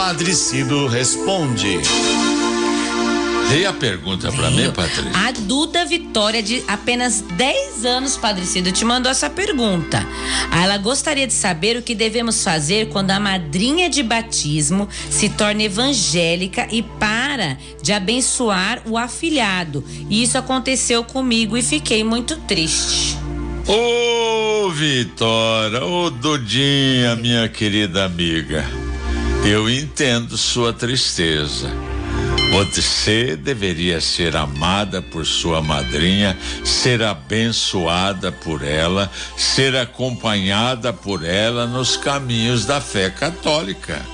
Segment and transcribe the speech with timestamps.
[0.00, 1.78] Padre Cido responde.
[3.50, 5.12] Dê a pergunta para mim, Patrícia.
[5.12, 10.02] A Duda Vitória, de apenas 10 anos, Padre Cido, te mandou essa pergunta.
[10.50, 15.64] Ela gostaria de saber o que devemos fazer quando a madrinha de batismo se torna
[15.64, 19.84] evangélica e para de abençoar o afilhado.
[20.08, 23.18] E isso aconteceu comigo e fiquei muito triste.
[23.68, 28.64] Ô, oh, Vitória, ô, oh, Dudinha, minha querida amiga,
[29.44, 31.70] eu entendo sua tristeza.
[32.52, 41.66] Você deveria ser amada por sua madrinha, ser abençoada por ela, ser acompanhada por ela
[41.66, 44.04] nos caminhos da fé católica.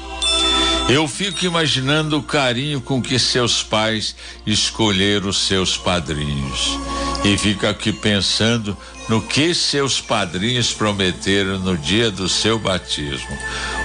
[0.88, 4.14] Eu fico imaginando o carinho com que seus pais
[4.46, 6.78] escolheram os seus padrinhos.
[7.26, 8.76] E fico aqui pensando
[9.08, 13.36] no que seus padrinhos prometeram no dia do seu batismo.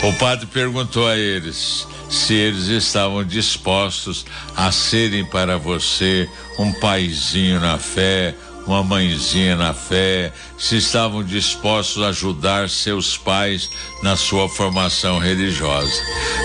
[0.03, 7.59] O padre perguntou a eles: se eles estavam dispostos a serem para você um paizinho
[7.59, 8.35] na fé,
[8.67, 13.71] uma mãezinha na fé, se estavam dispostos a ajudar seus pais
[14.03, 15.99] na sua formação religiosa.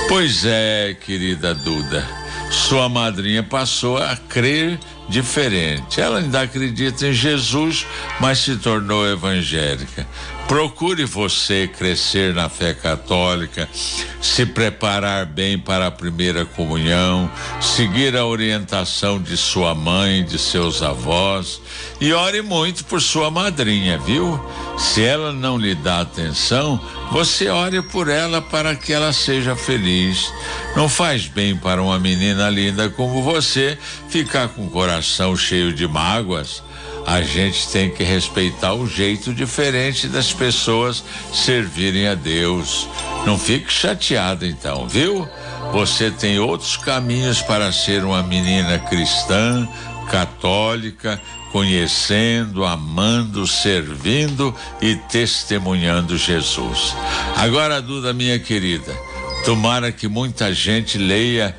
[0.08, 2.08] Pois é, querida Duda,
[2.50, 6.00] sua madrinha passou a crer diferente.
[6.00, 7.86] Ela ainda acredita em Jesus,
[8.20, 10.06] mas se tornou evangélica.
[10.48, 13.68] Procure você crescer na fé católica,
[14.22, 17.28] se preparar bem para a primeira comunhão,
[17.60, 21.60] seguir a orientação de sua mãe, de seus avós
[22.00, 24.40] e ore muito por sua madrinha, viu?
[24.78, 26.80] Se ela não lhe dá atenção,
[27.10, 30.32] você ore por ela para que ela seja feliz.
[30.76, 33.76] Não faz bem para uma menina linda como você
[34.08, 36.62] ficar com o coração cheio de mágoas
[37.06, 42.88] a gente tem que respeitar o jeito diferente das pessoas servirem a Deus.
[43.24, 45.26] Não fique chateado então, viu?
[45.72, 49.68] Você tem outros caminhos para ser uma menina cristã,
[50.10, 51.20] católica,
[51.52, 56.94] conhecendo, amando, servindo e testemunhando Jesus.
[57.36, 58.92] Agora, Duda, minha querida,
[59.44, 61.56] tomara que muita gente leia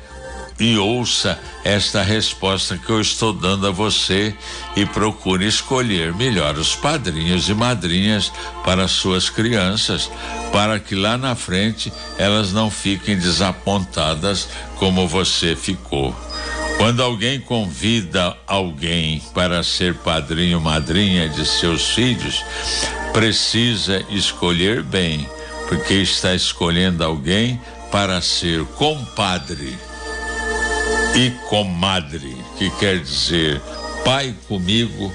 [0.58, 4.34] e ouça esta resposta que eu estou dando a você
[4.74, 8.32] e procure escolher melhor os padrinhos e madrinhas
[8.64, 10.10] para suas crianças,
[10.52, 16.14] para que lá na frente elas não fiquem desapontadas como você ficou.
[16.76, 22.44] Quando alguém convida alguém para ser padrinho, madrinha de seus filhos,
[23.12, 25.28] precisa escolher bem,
[25.68, 29.76] porque está escolhendo alguém para ser compadre
[31.14, 33.60] e comadre, que quer dizer
[34.04, 35.12] pai comigo,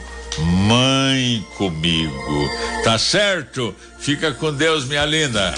[0.68, 2.50] mãe comigo.
[2.84, 3.76] Tá certo?
[3.98, 5.54] Fica com Deus, minha linda.